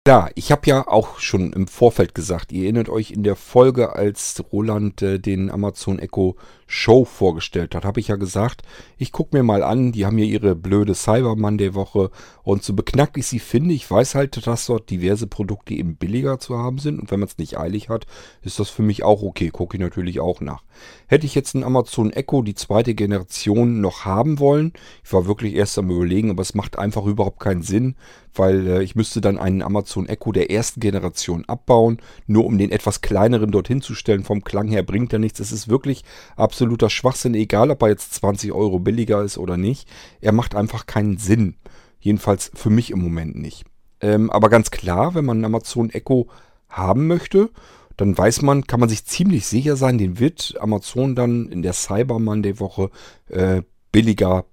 Klar, 0.05 0.31
ich 0.36 0.51
habe 0.51 0.67
ja 0.67 0.86
auch 0.86 1.19
schon 1.19 1.53
im 1.53 1.65
Vorfeld 1.65 2.13
gesagt, 2.13 2.51
ihr 2.51 2.63
erinnert 2.63 2.89
euch 2.89 3.12
in 3.12 3.24
der 3.24 3.38
Folge, 3.38 3.95
als 3.95 4.43
Roland 4.51 5.01
äh, 5.01 5.17
den 5.17 5.50
Amazon 5.50 5.98
Echo 5.98 6.36
Show 6.74 7.05
vorgestellt 7.05 7.75
hat, 7.75 7.86
habe 7.86 8.00
ich 8.00 8.07
ja 8.07 8.15
gesagt, 8.15 8.63
ich 8.98 9.12
gucke 9.12 9.38
mir 9.38 9.43
mal 9.43 9.63
an, 9.63 9.91
die 9.91 10.05
haben 10.05 10.17
ja 10.17 10.25
ihre 10.25 10.55
blöde 10.55 10.95
Cyber 10.95 11.36
Monday 11.36 11.75
Woche 11.75 12.10
und 12.41 12.63
so 12.63 12.74
beknackt 12.74 13.15
ich 13.15 13.27
sie 13.27 13.39
finde, 13.39 13.75
ich 13.75 13.89
weiß 13.89 14.15
halt, 14.15 14.48
dass 14.48 14.65
dort 14.65 14.89
diverse 14.89 15.27
Produkte 15.27 15.75
eben 15.75 15.95
billiger 15.95 16.39
zu 16.39 16.57
haben 16.57 16.79
sind 16.79 17.00
und 17.00 17.12
wenn 17.12 17.19
man 17.19 17.29
es 17.29 17.38
nicht 17.38 17.57
eilig 17.57 17.89
hat, 17.89 18.07
ist 18.41 18.60
das 18.60 18.69
für 18.69 18.81
mich 18.81 19.03
auch 19.03 19.22
okay, 19.22 19.50
gucke 19.50 19.77
ich 19.77 19.81
natürlich 19.81 20.19
auch 20.19 20.41
nach. 20.41 20.63
Hätte 21.07 21.27
ich 21.27 21.36
jetzt 21.36 21.53
einen 21.53 21.63
Amazon 21.63 22.12
Echo, 22.12 22.41
die 22.41 22.55
zweite 22.55 22.95
Generation, 22.95 23.79
noch 23.79 24.03
haben 24.03 24.39
wollen, 24.39 24.74
ich 25.03 25.13
war 25.13 25.27
wirklich 25.27 25.53
erst 25.53 25.77
am 25.77 25.91
überlegen, 25.91 26.31
aber 26.31 26.41
es 26.41 26.55
macht 26.55 26.79
einfach 26.79 27.05
überhaupt 27.05 27.39
keinen 27.39 27.62
Sinn, 27.62 27.95
weil 28.36 28.68
äh, 28.68 28.84
ich 28.84 28.96
müsste 28.96 29.22
dann 29.22 29.38
einen 29.38 29.62
Amazon 29.62 30.08
Echo 30.08 30.32
der 30.32 30.52
ersten 30.52 30.80
Generation 30.80 31.46
abbauen, 31.46 31.98
nur 32.28 32.46
um 32.46 32.58
den 32.58 32.72
etwas 32.72 33.02
kleineren 33.02 33.52
dorthin 33.52 33.82
zu 33.82 33.96
stellen. 33.96 34.24
Vom 34.24 34.44
Klang 34.44 34.68
her 34.68 34.84
bringt 34.84 35.13
er 35.13 35.20
nichts. 35.20 35.40
Es 35.40 35.52
ist 35.52 35.68
wirklich 35.68 36.04
absoluter 36.36 36.90
Schwachsinn, 36.90 37.36
egal 37.36 37.72
ob 37.72 37.82
er 37.82 37.90
jetzt 37.90 38.13
20 38.16 38.52
Euro 38.52 38.80
billiger 38.80 39.24
ist 39.24 39.38
oder 39.38 39.58
nicht. 39.58 39.88
Er 40.22 40.32
macht 40.32 40.56
einfach 40.56 40.86
keinen 40.86 41.18
Sinn. 41.18 41.56
Jedenfalls 42.00 42.52
für 42.54 42.70
mich 42.70 42.92
im 42.92 43.02
Moment 43.02 43.36
nicht. 43.36 43.66
Ähm, 44.02 44.30
aber 44.30 44.50
ganz 44.50 44.72
klar, 44.72 45.16
wenn 45.16 45.25
man 45.25 45.38
einen 45.38 45.46
Amazon 45.46 45.90
Echo 45.90 46.28
haben 46.68 47.08
möchte, 47.08 47.50
dann 47.98 48.18
weiß 48.18 48.42
man, 48.42 48.66
kann 48.66 48.80
man 48.80 48.90
sich 48.90 49.06
ziemlich 49.06 49.46
sicher 49.46 49.75
sein, 49.75 49.98
den 49.98 50.20
wird 50.20 50.56
Amazon 50.60 51.16
dann 51.16 51.50
in 51.50 51.62
der 51.62 51.74
Cyber 51.74 52.20
Monday 52.20 52.60
Woche 52.60 52.90
äh, 53.30 53.62
billiger 53.92 54.46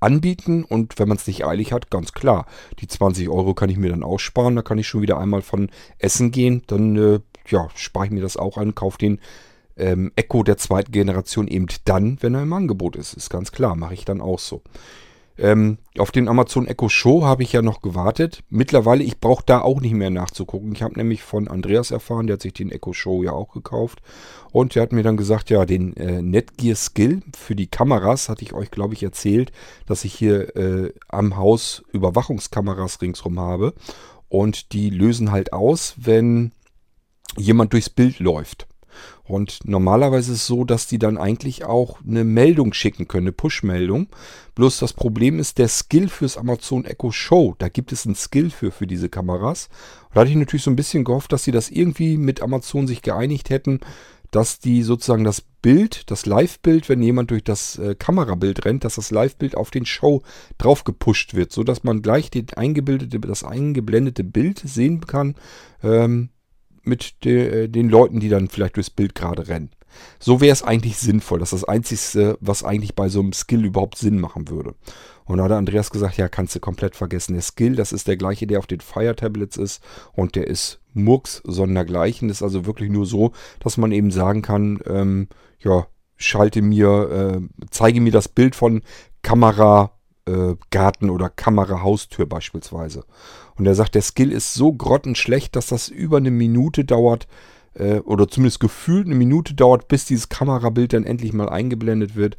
anbieten 0.00 0.64
und 0.64 0.98
wenn 0.98 1.08
man 1.08 1.16
es 1.16 1.26
nicht 1.26 1.44
eilig 1.44 1.72
hat, 1.72 1.90
ganz 1.90 2.12
klar, 2.12 2.46
die 2.80 2.88
20 2.88 3.28
Euro 3.28 3.54
kann 3.54 3.70
ich 3.70 3.76
mir 3.76 3.90
dann 3.90 4.02
aussparen, 4.02 4.56
da 4.56 4.62
kann 4.62 4.78
ich 4.78 4.88
schon 4.88 5.02
wieder 5.02 5.18
einmal 5.18 5.42
von 5.42 5.70
essen 5.98 6.30
gehen, 6.30 6.62
dann 6.66 6.96
äh, 6.96 7.20
ja, 7.48 7.68
spare 7.74 8.06
ich 8.06 8.10
mir 8.10 8.22
das 8.22 8.36
auch 8.36 8.56
an, 8.56 8.74
kaufe 8.74 8.98
den 8.98 9.20
ähm, 9.76 10.12
Echo 10.16 10.42
der 10.42 10.56
zweiten 10.56 10.92
Generation 10.92 11.48
eben 11.48 11.66
dann, 11.84 12.18
wenn 12.20 12.34
er 12.34 12.42
im 12.42 12.52
Angebot 12.52 12.96
ist, 12.96 13.14
ist 13.14 13.30
ganz 13.30 13.52
klar, 13.52 13.76
mache 13.76 13.94
ich 13.94 14.04
dann 14.04 14.20
auch 14.20 14.38
so. 14.38 14.62
Ähm, 15.38 15.78
auf 15.98 16.10
den 16.10 16.28
Amazon 16.28 16.66
Echo 16.66 16.88
Show 16.88 17.24
habe 17.24 17.42
ich 17.42 17.52
ja 17.52 17.62
noch 17.62 17.80
gewartet. 17.80 18.42
Mittlerweile, 18.50 19.02
ich 19.02 19.20
brauche 19.20 19.44
da 19.44 19.60
auch 19.60 19.80
nicht 19.80 19.94
mehr 19.94 20.10
nachzugucken. 20.10 20.72
Ich 20.72 20.82
habe 20.82 20.94
nämlich 20.94 21.22
von 21.22 21.48
Andreas 21.48 21.90
erfahren, 21.90 22.26
der 22.26 22.34
hat 22.34 22.42
sich 22.42 22.52
den 22.52 22.70
Echo 22.70 22.92
Show 22.92 23.22
ja 23.22 23.32
auch 23.32 23.52
gekauft. 23.52 24.02
Und 24.52 24.74
der 24.74 24.82
hat 24.82 24.92
mir 24.92 25.02
dann 25.02 25.16
gesagt, 25.16 25.48
ja, 25.50 25.64
den 25.64 25.96
äh, 25.96 26.20
Netgear 26.20 26.76
Skill 26.76 27.22
für 27.36 27.56
die 27.56 27.68
Kameras, 27.68 28.28
hatte 28.28 28.42
ich 28.42 28.52
euch, 28.52 28.70
glaube 28.70 28.94
ich, 28.94 29.02
erzählt, 29.02 29.52
dass 29.86 30.04
ich 30.04 30.14
hier 30.14 30.56
äh, 30.56 30.92
am 31.08 31.36
Haus 31.36 31.82
Überwachungskameras 31.92 33.00
ringsrum 33.00 33.40
habe. 33.40 33.74
Und 34.28 34.72
die 34.72 34.90
lösen 34.90 35.32
halt 35.32 35.52
aus, 35.52 35.94
wenn 35.96 36.52
jemand 37.36 37.72
durchs 37.72 37.90
Bild 37.90 38.18
läuft. 38.18 38.66
Und 39.24 39.60
normalerweise 39.64 40.32
ist 40.32 40.40
es 40.40 40.46
so, 40.46 40.64
dass 40.64 40.86
die 40.86 40.98
dann 40.98 41.18
eigentlich 41.18 41.64
auch 41.64 42.00
eine 42.06 42.24
Meldung 42.24 42.72
schicken 42.72 43.08
können, 43.08 43.28
eine 43.28 43.32
Push-Meldung. 43.32 44.08
Bloß 44.54 44.78
das 44.78 44.92
Problem 44.92 45.38
ist 45.38 45.58
der 45.58 45.68
Skill 45.68 46.08
fürs 46.08 46.36
Amazon 46.36 46.84
Echo 46.84 47.12
Show. 47.12 47.54
Da 47.58 47.68
gibt 47.68 47.92
es 47.92 48.06
einen 48.06 48.16
Skill 48.16 48.50
für, 48.50 48.70
für 48.70 48.86
diese 48.86 49.08
Kameras. 49.08 49.68
Und 50.08 50.16
da 50.16 50.20
hatte 50.22 50.30
ich 50.30 50.36
natürlich 50.36 50.64
so 50.64 50.70
ein 50.70 50.76
bisschen 50.76 51.04
gehofft, 51.04 51.32
dass 51.32 51.44
sie 51.44 51.52
das 51.52 51.70
irgendwie 51.70 52.16
mit 52.16 52.42
Amazon 52.42 52.86
sich 52.86 53.02
geeinigt 53.02 53.50
hätten, 53.50 53.80
dass 54.30 54.60
die 54.60 54.82
sozusagen 54.82 55.24
das 55.24 55.40
Bild, 55.40 56.10
das 56.10 56.24
Live-Bild, 56.26 56.88
wenn 56.88 57.02
jemand 57.02 57.30
durch 57.30 57.44
das 57.44 57.78
äh, 57.78 57.94
Kamerabild 57.94 58.64
rennt, 58.64 58.84
dass 58.84 58.94
das 58.94 59.10
Live-Bild 59.10 59.56
auf 59.56 59.70
den 59.70 59.84
Show 59.84 60.22
drauf 60.56 60.84
gepusht 60.84 61.34
wird, 61.34 61.52
sodass 61.52 61.84
man 61.84 62.02
gleich 62.02 62.30
den 62.30 62.46
eingebildete, 62.54 63.20
das 63.20 63.44
eingeblendete 63.44 64.24
Bild 64.24 64.60
sehen 64.64 65.06
kann. 65.06 65.34
Ähm, 65.82 66.30
mit 66.82 67.24
de, 67.24 67.64
äh, 67.64 67.68
den 67.68 67.88
Leuten, 67.88 68.20
die 68.20 68.28
dann 68.28 68.48
vielleicht 68.48 68.76
durchs 68.76 68.90
Bild 68.90 69.14
gerade 69.14 69.48
rennen. 69.48 69.70
So 70.18 70.40
wäre 70.40 70.52
es 70.52 70.62
eigentlich 70.62 70.96
sinnvoll. 70.98 71.40
Das 71.40 71.52
ist 71.52 71.62
das 71.62 71.68
Einzige, 71.68 72.38
was 72.40 72.62
eigentlich 72.62 72.94
bei 72.94 73.08
so 73.08 73.20
einem 73.20 73.32
Skill 73.32 73.64
überhaupt 73.64 73.98
Sinn 73.98 74.20
machen 74.20 74.48
würde. 74.48 74.74
Und 75.24 75.38
da 75.38 75.44
hat 75.44 75.52
Andreas 75.52 75.90
gesagt, 75.90 76.16
ja, 76.16 76.28
kannst 76.28 76.54
du 76.54 76.60
komplett 76.60 76.96
vergessen. 76.96 77.34
Der 77.34 77.42
Skill, 77.42 77.76
das 77.76 77.92
ist 77.92 78.08
der 78.08 78.16
gleiche, 78.16 78.46
der 78.46 78.58
auf 78.58 78.66
den 78.66 78.80
Fire 78.80 79.14
Tablets 79.14 79.56
ist. 79.56 79.82
Und 80.12 80.34
der 80.34 80.46
ist 80.46 80.80
Murks 80.92 81.40
sondergleichen. 81.44 82.28
Das 82.28 82.38
ist 82.38 82.42
also 82.42 82.66
wirklich 82.66 82.90
nur 82.90 83.06
so, 83.06 83.32
dass 83.60 83.76
man 83.76 83.92
eben 83.92 84.10
sagen 84.10 84.42
kann, 84.42 84.80
ähm, 84.86 85.28
ja, 85.60 85.86
schalte 86.16 86.62
mir, 86.62 87.40
äh, 87.42 87.64
zeige 87.70 88.00
mir 88.00 88.12
das 88.12 88.28
Bild 88.28 88.54
von 88.54 88.82
Kamera 89.22 89.92
äh, 90.30 90.56
Garten 90.70 91.10
oder 91.10 91.28
Kamera 91.28 91.82
Haustür 91.82 92.26
beispielsweise. 92.26 93.04
Und 93.56 93.66
er 93.66 93.74
sagt, 93.74 93.94
der 93.94 94.02
Skill 94.02 94.32
ist 94.32 94.54
so 94.54 94.72
grottenschlecht, 94.72 95.56
dass 95.56 95.66
das 95.66 95.88
über 95.88 96.18
eine 96.18 96.30
Minute 96.30 96.84
dauert, 96.84 97.26
äh, 97.74 97.98
oder 98.00 98.28
zumindest 98.28 98.60
gefühlt 98.60 99.06
eine 99.06 99.14
Minute 99.14 99.54
dauert, 99.54 99.88
bis 99.88 100.04
dieses 100.04 100.28
Kamerabild 100.28 100.92
dann 100.92 101.04
endlich 101.04 101.32
mal 101.32 101.48
eingeblendet 101.48 102.16
wird. 102.16 102.36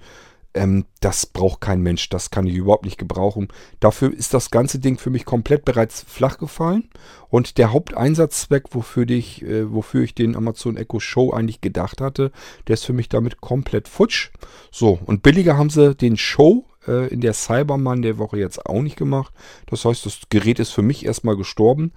Ähm, 0.53 0.85
das 0.99 1.25
braucht 1.25 1.61
kein 1.61 1.81
Mensch, 1.81 2.09
das 2.09 2.29
kann 2.29 2.45
ich 2.45 2.55
überhaupt 2.55 2.83
nicht 2.83 2.97
gebrauchen. 2.97 3.47
Dafür 3.79 4.13
ist 4.13 4.33
das 4.33 4.51
ganze 4.51 4.79
Ding 4.79 4.97
für 4.97 5.09
mich 5.09 5.23
komplett 5.23 5.63
bereits 5.63 6.03
flach 6.05 6.37
gefallen. 6.37 6.89
Und 7.29 7.57
der 7.57 7.71
Haupteinsatzzweck, 7.71 8.65
wofür 8.71 9.09
ich, 9.09 9.43
äh, 9.43 9.71
wofür 9.71 10.03
ich 10.03 10.13
den 10.13 10.35
Amazon 10.35 10.75
Echo 10.75 10.99
Show 10.99 11.31
eigentlich 11.31 11.61
gedacht 11.61 12.01
hatte, 12.01 12.31
der 12.67 12.73
ist 12.73 12.85
für 12.85 12.93
mich 12.93 13.07
damit 13.07 13.39
komplett 13.39 13.87
futsch. 13.87 14.31
So, 14.71 14.99
und 15.05 15.23
billiger 15.23 15.57
haben 15.57 15.69
sie 15.69 15.95
den 15.95 16.17
Show 16.17 16.65
äh, 16.87 17.07
in 17.07 17.21
der 17.21 17.33
Cyberman 17.33 18.01
der 18.01 18.17
Woche 18.17 18.37
jetzt 18.37 18.65
auch 18.65 18.81
nicht 18.81 18.97
gemacht. 18.97 19.33
Das 19.67 19.85
heißt, 19.85 20.05
das 20.05 20.19
Gerät 20.29 20.59
ist 20.59 20.71
für 20.71 20.81
mich 20.81 21.05
erstmal 21.05 21.37
gestorben. 21.37 21.91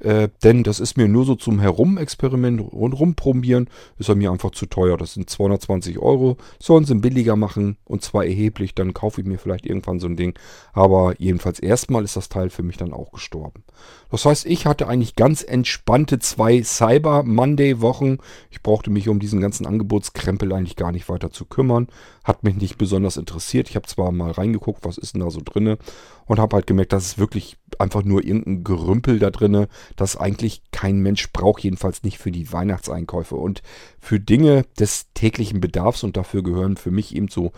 Äh, 0.00 0.28
denn 0.42 0.62
das 0.62 0.80
ist 0.80 0.96
mir 0.96 1.08
nur 1.08 1.24
so 1.24 1.34
zum 1.34 1.60
Herumexperiment 1.60 2.72
und 2.72 2.92
rumprobieren, 2.94 3.68
ist 3.98 4.08
er 4.08 4.14
mir 4.14 4.32
einfach 4.32 4.50
zu 4.50 4.66
teuer. 4.66 4.96
Das 4.96 5.14
sind 5.14 5.28
220 5.28 5.98
Euro. 5.98 6.36
Sollen 6.58 6.84
sie 6.84 6.94
billiger 6.94 7.36
machen 7.36 7.76
und 7.84 8.02
zwar 8.02 8.24
erheblich, 8.24 8.74
dann 8.74 8.94
kaufe 8.94 9.20
ich 9.20 9.26
mir 9.26 9.38
vielleicht 9.38 9.66
irgendwann 9.66 10.00
so 10.00 10.06
ein 10.06 10.16
Ding. 10.16 10.38
Aber 10.72 11.14
jedenfalls 11.18 11.60
erstmal 11.60 12.04
ist 12.04 12.16
das 12.16 12.28
Teil 12.28 12.50
für 12.50 12.62
mich 12.62 12.78
dann 12.78 12.92
auch 12.92 13.12
gestorben. 13.12 13.64
Das 14.10 14.24
heißt, 14.24 14.46
ich 14.46 14.66
hatte 14.66 14.88
eigentlich 14.88 15.16
ganz 15.16 15.42
entspannte 15.42 16.18
zwei 16.18 16.62
Cyber 16.62 17.22
Monday 17.22 17.80
Wochen. 17.80 18.18
Ich 18.50 18.62
brauchte 18.62 18.90
mich 18.90 19.08
um 19.08 19.20
diesen 19.20 19.40
ganzen 19.40 19.66
Angebotskrempel 19.66 20.52
eigentlich 20.52 20.76
gar 20.76 20.92
nicht 20.92 21.08
weiter 21.08 21.30
zu 21.30 21.44
kümmern. 21.44 21.88
Hat 22.24 22.42
mich 22.42 22.56
nicht 22.56 22.78
besonders 22.78 23.16
interessiert. 23.16 23.68
Ich 23.68 23.76
habe 23.76 23.86
zwar 23.86 24.12
mal 24.12 24.30
reingeguckt, 24.30 24.84
was 24.84 24.98
ist 24.98 25.14
denn 25.14 25.20
da 25.20 25.30
so 25.30 25.40
drinne 25.44 25.78
und 26.26 26.38
habe 26.38 26.56
halt 26.56 26.66
gemerkt, 26.66 26.92
dass 26.92 27.04
es 27.04 27.18
wirklich 27.18 27.56
einfach 27.80 28.04
nur 28.04 28.24
irgendein 28.24 28.64
Gerümpel 28.64 29.18
da 29.18 29.30
drinne, 29.30 29.68
das 29.96 30.16
eigentlich 30.16 30.62
kein 30.72 31.00
Mensch 31.00 31.32
braucht, 31.32 31.62
jedenfalls 31.62 32.02
nicht 32.02 32.18
für 32.18 32.30
die 32.30 32.52
Weihnachtseinkäufe 32.52 33.36
und 33.36 33.62
für 33.98 34.20
Dinge 34.20 34.64
des 34.78 35.12
täglichen 35.14 35.60
Bedarfs 35.60 36.02
und 36.02 36.16
dafür 36.16 36.42
gehören 36.42 36.76
für 36.76 36.90
mich 36.90 37.14
eben 37.14 37.28
so 37.28 37.52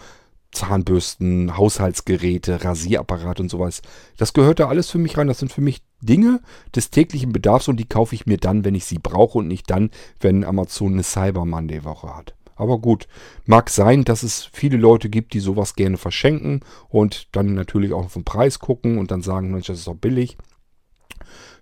Zahnbürsten, 0.53 1.57
Haushaltsgeräte, 1.57 2.63
Rasierapparat 2.63 3.41
und 3.41 3.51
sowas. 3.51 3.83
Das 4.19 4.35
gehört 4.35 4.61
da 4.61 4.69
alles 4.69 4.91
für 4.91 4.99
mich 4.99 5.17
rein. 5.17 5.27
Das 5.27 5.39
sind 5.39 5.51
für 5.51 5.63
mich 5.63 5.83
Dinge 6.03 6.41
des 6.77 6.91
täglichen 6.91 7.33
Bedarfs 7.33 7.69
und 7.69 7.79
die 7.79 7.89
kaufe 7.89 8.15
ich 8.15 8.27
mir 8.27 8.37
dann, 8.37 8.65
wenn 8.65 8.75
ich 8.75 8.85
sie 8.85 8.99
brauche 8.99 9.39
und 9.39 9.49
nicht 9.49 9.71
dann, 9.71 9.91
wenn 10.21 10.45
Amazon 10.45 10.93
eine 10.93 11.03
Cyber 11.03 11.47
Monday 11.47 11.85
Woche 11.85 12.15
hat. 12.15 12.35
Aber 12.57 12.79
gut, 12.79 13.09
mag 13.47 13.71
sein, 13.71 14.05
dass 14.05 14.23
es 14.23 14.49
viele 14.53 14.77
Leute 14.77 15.09
gibt, 15.09 15.35
die 15.35 15.41
sowas 15.41 15.75
gerne 15.75 15.97
verschenken 15.97 16.61
und 16.89 17.29
dann 17.35 17.55
natürlich 17.55 17.93
auch 17.93 18.05
auf 18.05 18.15
den 18.15 18.25
Preis 18.25 18.59
gucken 18.59 18.99
und 18.99 19.11
dann 19.11 19.23
sagen, 19.23 19.51
Mensch, 19.51 19.67
das 19.67 19.79
ist 19.79 19.89
doch 19.89 19.95
billig. 19.95 20.37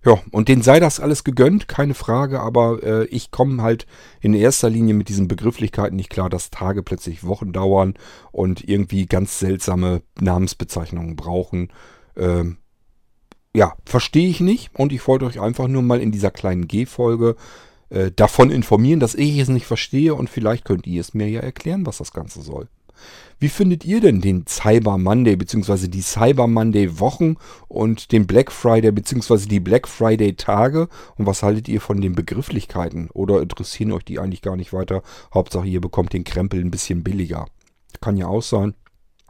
Ja, 0.04 0.18
und 0.30 0.48
denen 0.48 0.62
sei 0.62 0.80
das 0.80 0.98
alles 0.98 1.24
gegönnt, 1.24 1.68
keine 1.68 1.92
Frage, 1.92 2.40
aber 2.40 2.82
äh, 2.82 3.04
ich 3.06 3.30
komme 3.30 3.62
halt 3.62 3.86
in 4.22 4.32
erster 4.32 4.70
Linie 4.70 4.94
mit 4.94 5.10
diesen 5.10 5.28
Begrifflichkeiten 5.28 5.96
nicht 5.96 6.08
klar, 6.08 6.30
dass 6.30 6.48
Tage 6.48 6.82
plötzlich 6.82 7.26
Wochen 7.26 7.52
dauern 7.52 7.94
und 8.32 8.66
irgendwie 8.66 9.04
ganz 9.04 9.38
seltsame 9.38 10.00
Namensbezeichnungen 10.18 11.16
brauchen. 11.16 11.68
Ähm, 12.16 12.56
ja, 13.54 13.74
verstehe 13.84 14.28
ich 14.28 14.40
nicht 14.40 14.70
und 14.74 14.92
ich 14.92 15.06
wollte 15.06 15.26
euch 15.26 15.38
einfach 15.38 15.68
nur 15.68 15.82
mal 15.82 16.00
in 16.00 16.12
dieser 16.12 16.30
kleinen 16.30 16.66
G-Folge 16.66 17.36
äh, 17.90 18.10
davon 18.10 18.50
informieren, 18.50 19.00
dass 19.00 19.14
ich 19.14 19.38
es 19.38 19.48
nicht 19.48 19.66
verstehe 19.66 20.14
und 20.14 20.30
vielleicht 20.30 20.64
könnt 20.64 20.86
ihr 20.86 21.00
es 21.00 21.14
mir 21.14 21.28
ja 21.28 21.40
erklären, 21.40 21.86
was 21.86 21.98
das 21.98 22.12
Ganze 22.12 22.42
soll. 22.42 22.68
Wie 23.38 23.48
findet 23.48 23.84
ihr 23.86 24.00
denn 24.00 24.20
den 24.20 24.46
Cyber 24.46 24.98
Monday 24.98 25.34
bzw. 25.36 25.88
die 25.88 26.02
Cyber 26.02 26.46
Monday 26.46 27.00
Wochen 27.00 27.36
und 27.68 28.12
den 28.12 28.26
Black 28.26 28.52
Friday 28.52 28.92
bzw. 28.92 29.46
die 29.46 29.60
Black 29.60 29.88
Friday 29.88 30.34
Tage 30.34 30.88
und 31.16 31.26
was 31.26 31.42
haltet 31.42 31.68
ihr 31.68 31.80
von 31.80 32.00
den 32.00 32.14
Begrifflichkeiten 32.14 33.08
oder 33.10 33.40
interessieren 33.40 33.92
euch 33.92 34.04
die 34.04 34.18
eigentlich 34.18 34.42
gar 34.42 34.56
nicht 34.56 34.72
weiter? 34.72 35.02
Hauptsache 35.32 35.66
ihr 35.66 35.80
bekommt 35.80 36.12
den 36.12 36.24
Krempel 36.24 36.60
ein 36.60 36.70
bisschen 36.70 37.02
billiger. 37.02 37.46
Kann 38.00 38.16
ja 38.16 38.26
auch 38.26 38.42
sein 38.42 38.74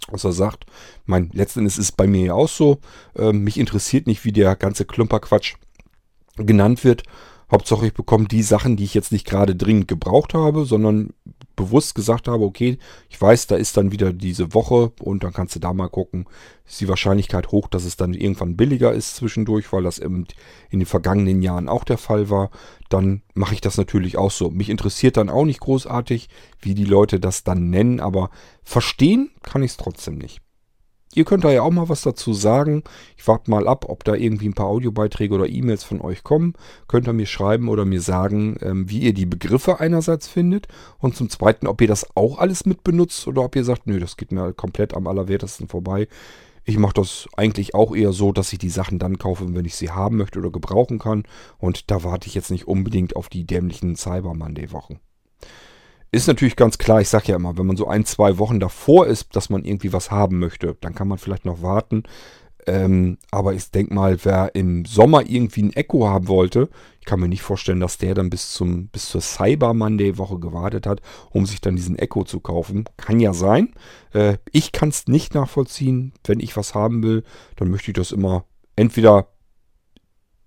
was 0.08 0.24
er 0.24 0.32
sagt. 0.32 0.64
Mein, 1.04 1.30
letztendlich 1.32 1.74
ist 1.74 1.84
es 1.84 1.92
bei 1.92 2.06
mir 2.06 2.26
ja 2.26 2.34
auch 2.34 2.48
so. 2.48 2.78
Ähm, 3.16 3.44
mich 3.44 3.58
interessiert 3.58 4.06
nicht, 4.06 4.24
wie 4.24 4.32
der 4.32 4.56
ganze 4.56 4.84
Klumperquatsch 4.84 5.56
genannt 6.36 6.84
wird. 6.84 7.02
Hauptsache 7.50 7.86
ich 7.86 7.94
bekomme 7.94 8.26
die 8.26 8.42
Sachen, 8.42 8.76
die 8.76 8.84
ich 8.84 8.94
jetzt 8.94 9.12
nicht 9.12 9.26
gerade 9.26 9.56
dringend 9.56 9.88
gebraucht 9.88 10.34
habe, 10.34 10.64
sondern 10.64 11.10
bewusst 11.56 11.94
gesagt 11.94 12.28
habe, 12.28 12.44
okay, 12.44 12.78
ich 13.08 13.20
weiß, 13.20 13.48
da 13.48 13.56
ist 13.56 13.76
dann 13.76 13.92
wieder 13.92 14.12
diese 14.12 14.54
Woche 14.54 14.92
und 15.00 15.24
dann 15.24 15.32
kannst 15.32 15.56
du 15.56 15.58
da 15.58 15.72
mal 15.72 15.88
gucken. 15.88 16.26
Ist 16.66 16.80
die 16.80 16.88
Wahrscheinlichkeit 16.88 17.48
hoch, 17.48 17.68
dass 17.68 17.84
es 17.84 17.96
dann 17.96 18.14
irgendwann 18.14 18.56
billiger 18.56 18.92
ist 18.92 19.16
zwischendurch, 19.16 19.72
weil 19.72 19.82
das 19.82 19.98
in 19.98 20.26
den 20.72 20.86
vergangenen 20.86 21.42
Jahren 21.42 21.68
auch 21.68 21.84
der 21.84 21.98
Fall 21.98 22.30
war. 22.30 22.50
Dann 22.88 23.22
mache 23.34 23.54
ich 23.54 23.60
das 23.60 23.76
natürlich 23.76 24.16
auch 24.16 24.30
so. 24.30 24.50
Mich 24.50 24.70
interessiert 24.70 25.16
dann 25.16 25.28
auch 25.28 25.44
nicht 25.44 25.60
großartig, 25.60 26.28
wie 26.60 26.74
die 26.74 26.84
Leute 26.84 27.20
das 27.20 27.44
dann 27.44 27.68
nennen, 27.68 28.00
aber 28.00 28.30
verstehen 28.62 29.30
kann 29.42 29.62
ich 29.62 29.72
es 29.72 29.76
trotzdem 29.76 30.16
nicht. 30.16 30.40
Ihr 31.12 31.24
könnt 31.24 31.42
da 31.42 31.50
ja 31.50 31.62
auch 31.62 31.72
mal 31.72 31.88
was 31.88 32.02
dazu 32.02 32.32
sagen. 32.32 32.84
Ich 33.16 33.26
warte 33.26 33.50
mal 33.50 33.66
ab, 33.66 33.86
ob 33.88 34.04
da 34.04 34.14
irgendwie 34.14 34.48
ein 34.48 34.54
paar 34.54 34.68
Audiobeiträge 34.68 35.34
oder 35.34 35.48
E-Mails 35.48 35.82
von 35.82 36.00
euch 36.00 36.22
kommen. 36.22 36.54
Könnt 36.86 37.08
ihr 37.08 37.12
mir 37.12 37.26
schreiben 37.26 37.68
oder 37.68 37.84
mir 37.84 38.00
sagen, 38.00 38.56
ähm, 38.62 38.88
wie 38.88 39.00
ihr 39.00 39.12
die 39.12 39.26
Begriffe 39.26 39.80
einerseits 39.80 40.28
findet 40.28 40.68
und 40.98 41.16
zum 41.16 41.28
Zweiten, 41.28 41.66
ob 41.66 41.80
ihr 41.80 41.88
das 41.88 42.16
auch 42.16 42.38
alles 42.38 42.64
mit 42.64 42.84
benutzt 42.84 43.26
oder 43.26 43.42
ob 43.42 43.56
ihr 43.56 43.64
sagt, 43.64 43.88
nö, 43.88 43.98
das 43.98 44.16
geht 44.16 44.30
mir 44.30 44.52
komplett 44.52 44.94
am 44.94 45.08
allerwertesten 45.08 45.66
vorbei. 45.66 46.06
Ich 46.64 46.78
mache 46.78 46.94
das 46.94 47.26
eigentlich 47.36 47.74
auch 47.74 47.96
eher 47.96 48.12
so, 48.12 48.30
dass 48.30 48.52
ich 48.52 48.60
die 48.60 48.70
Sachen 48.70 49.00
dann 49.00 49.18
kaufe, 49.18 49.52
wenn 49.52 49.64
ich 49.64 49.74
sie 49.74 49.90
haben 49.90 50.16
möchte 50.16 50.38
oder 50.38 50.50
gebrauchen 50.50 51.00
kann. 51.00 51.24
Und 51.58 51.90
da 51.90 52.04
warte 52.04 52.28
ich 52.28 52.36
jetzt 52.36 52.52
nicht 52.52 52.68
unbedingt 52.68 53.16
auf 53.16 53.28
die 53.28 53.44
dämlichen 53.44 53.96
Cyber 53.96 54.34
Monday 54.34 54.70
Wochen. 54.70 55.00
Ist 56.12 56.26
natürlich 56.26 56.56
ganz 56.56 56.78
klar, 56.78 57.00
ich 57.00 57.08
sage 57.08 57.28
ja 57.28 57.36
immer, 57.36 57.56
wenn 57.56 57.66
man 57.66 57.76
so 57.76 57.86
ein, 57.86 58.04
zwei 58.04 58.38
Wochen 58.38 58.58
davor 58.58 59.06
ist, 59.06 59.36
dass 59.36 59.48
man 59.48 59.64
irgendwie 59.64 59.92
was 59.92 60.10
haben 60.10 60.38
möchte, 60.38 60.76
dann 60.80 60.94
kann 60.94 61.08
man 61.08 61.18
vielleicht 61.18 61.44
noch 61.44 61.62
warten. 61.62 62.02
Ähm, 62.66 63.18
aber 63.30 63.54
ich 63.54 63.70
denke 63.70 63.94
mal, 63.94 64.18
wer 64.24 64.54
im 64.54 64.84
Sommer 64.84 65.28
irgendwie 65.28 65.62
ein 65.62 65.72
Echo 65.72 66.08
haben 66.08 66.28
wollte, 66.28 66.68
ich 66.98 67.06
kann 67.06 67.20
mir 67.20 67.28
nicht 67.28 67.42
vorstellen, 67.42 67.80
dass 67.80 67.96
der 67.96 68.14
dann 68.14 68.28
bis, 68.28 68.52
zum, 68.52 68.88
bis 68.88 69.08
zur 69.08 69.20
Cyber 69.20 69.72
Monday 69.72 70.18
Woche 70.18 70.38
gewartet 70.38 70.86
hat, 70.86 71.00
um 71.30 71.46
sich 71.46 71.60
dann 71.60 71.76
diesen 71.76 71.98
Echo 71.98 72.24
zu 72.24 72.40
kaufen. 72.40 72.84
Kann 72.96 73.20
ja 73.20 73.32
sein. 73.32 73.72
Äh, 74.12 74.36
ich 74.52 74.72
kann 74.72 74.90
es 74.90 75.06
nicht 75.06 75.34
nachvollziehen. 75.34 76.12
Wenn 76.24 76.40
ich 76.40 76.56
was 76.56 76.74
haben 76.74 77.02
will, 77.02 77.24
dann 77.56 77.70
möchte 77.70 77.92
ich 77.92 77.96
das 77.96 78.12
immer 78.12 78.44
entweder 78.76 79.28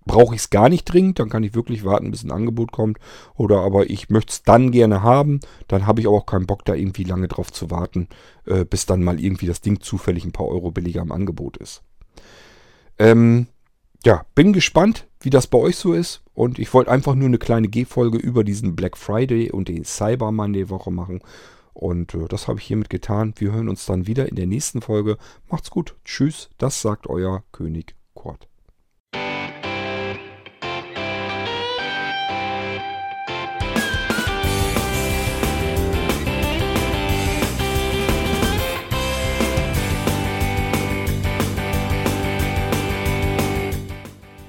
brauche 0.04 0.34
ich 0.34 0.42
es 0.42 0.50
gar 0.50 0.68
nicht 0.68 0.84
dringend, 0.84 1.18
dann 1.18 1.28
kann 1.28 1.44
ich 1.44 1.54
wirklich 1.54 1.84
warten, 1.84 2.10
bis 2.10 2.24
ein 2.24 2.30
Angebot 2.30 2.72
kommt. 2.72 2.98
Oder 3.36 3.60
aber 3.60 3.90
ich 3.90 4.10
möchte 4.10 4.32
es 4.32 4.42
dann 4.42 4.70
gerne 4.70 5.02
haben, 5.02 5.40
dann 5.68 5.86
habe 5.86 6.00
ich 6.00 6.06
aber 6.06 6.16
auch 6.16 6.26
keinen 6.26 6.46
Bock, 6.46 6.64
da 6.64 6.74
irgendwie 6.74 7.04
lange 7.04 7.28
drauf 7.28 7.52
zu 7.52 7.70
warten, 7.70 8.08
äh, 8.46 8.64
bis 8.64 8.86
dann 8.86 9.02
mal 9.02 9.20
irgendwie 9.20 9.46
das 9.46 9.60
Ding 9.60 9.80
zufällig 9.80 10.24
ein 10.24 10.32
paar 10.32 10.48
Euro 10.48 10.70
billiger 10.70 11.02
im 11.02 11.12
Angebot 11.12 11.56
ist. 11.56 11.82
Ähm, 12.98 13.46
ja, 14.04 14.26
bin 14.34 14.52
gespannt, 14.52 15.06
wie 15.20 15.30
das 15.30 15.46
bei 15.46 15.58
euch 15.58 15.76
so 15.76 15.94
ist. 15.94 16.22
Und 16.34 16.58
ich 16.58 16.72
wollte 16.74 16.90
einfach 16.90 17.14
nur 17.14 17.28
eine 17.28 17.38
kleine 17.38 17.68
G-Folge 17.68 18.18
über 18.18 18.44
diesen 18.44 18.76
Black 18.76 18.96
Friday 18.96 19.50
und 19.50 19.68
die 19.68 19.82
Cyber 19.84 20.30
Monday 20.30 20.68
Woche 20.68 20.90
machen. 20.90 21.20
Und 21.72 22.14
äh, 22.14 22.28
das 22.28 22.46
habe 22.46 22.60
ich 22.60 22.66
hiermit 22.66 22.90
getan. 22.90 23.34
Wir 23.36 23.52
hören 23.52 23.68
uns 23.68 23.86
dann 23.86 24.06
wieder 24.06 24.28
in 24.28 24.36
der 24.36 24.46
nächsten 24.46 24.80
Folge. 24.80 25.16
Macht's 25.50 25.70
gut. 25.70 25.96
Tschüss. 26.04 26.50
Das 26.58 26.82
sagt 26.82 27.08
euer 27.08 27.42
König 27.50 27.96
Kurt. 28.14 28.48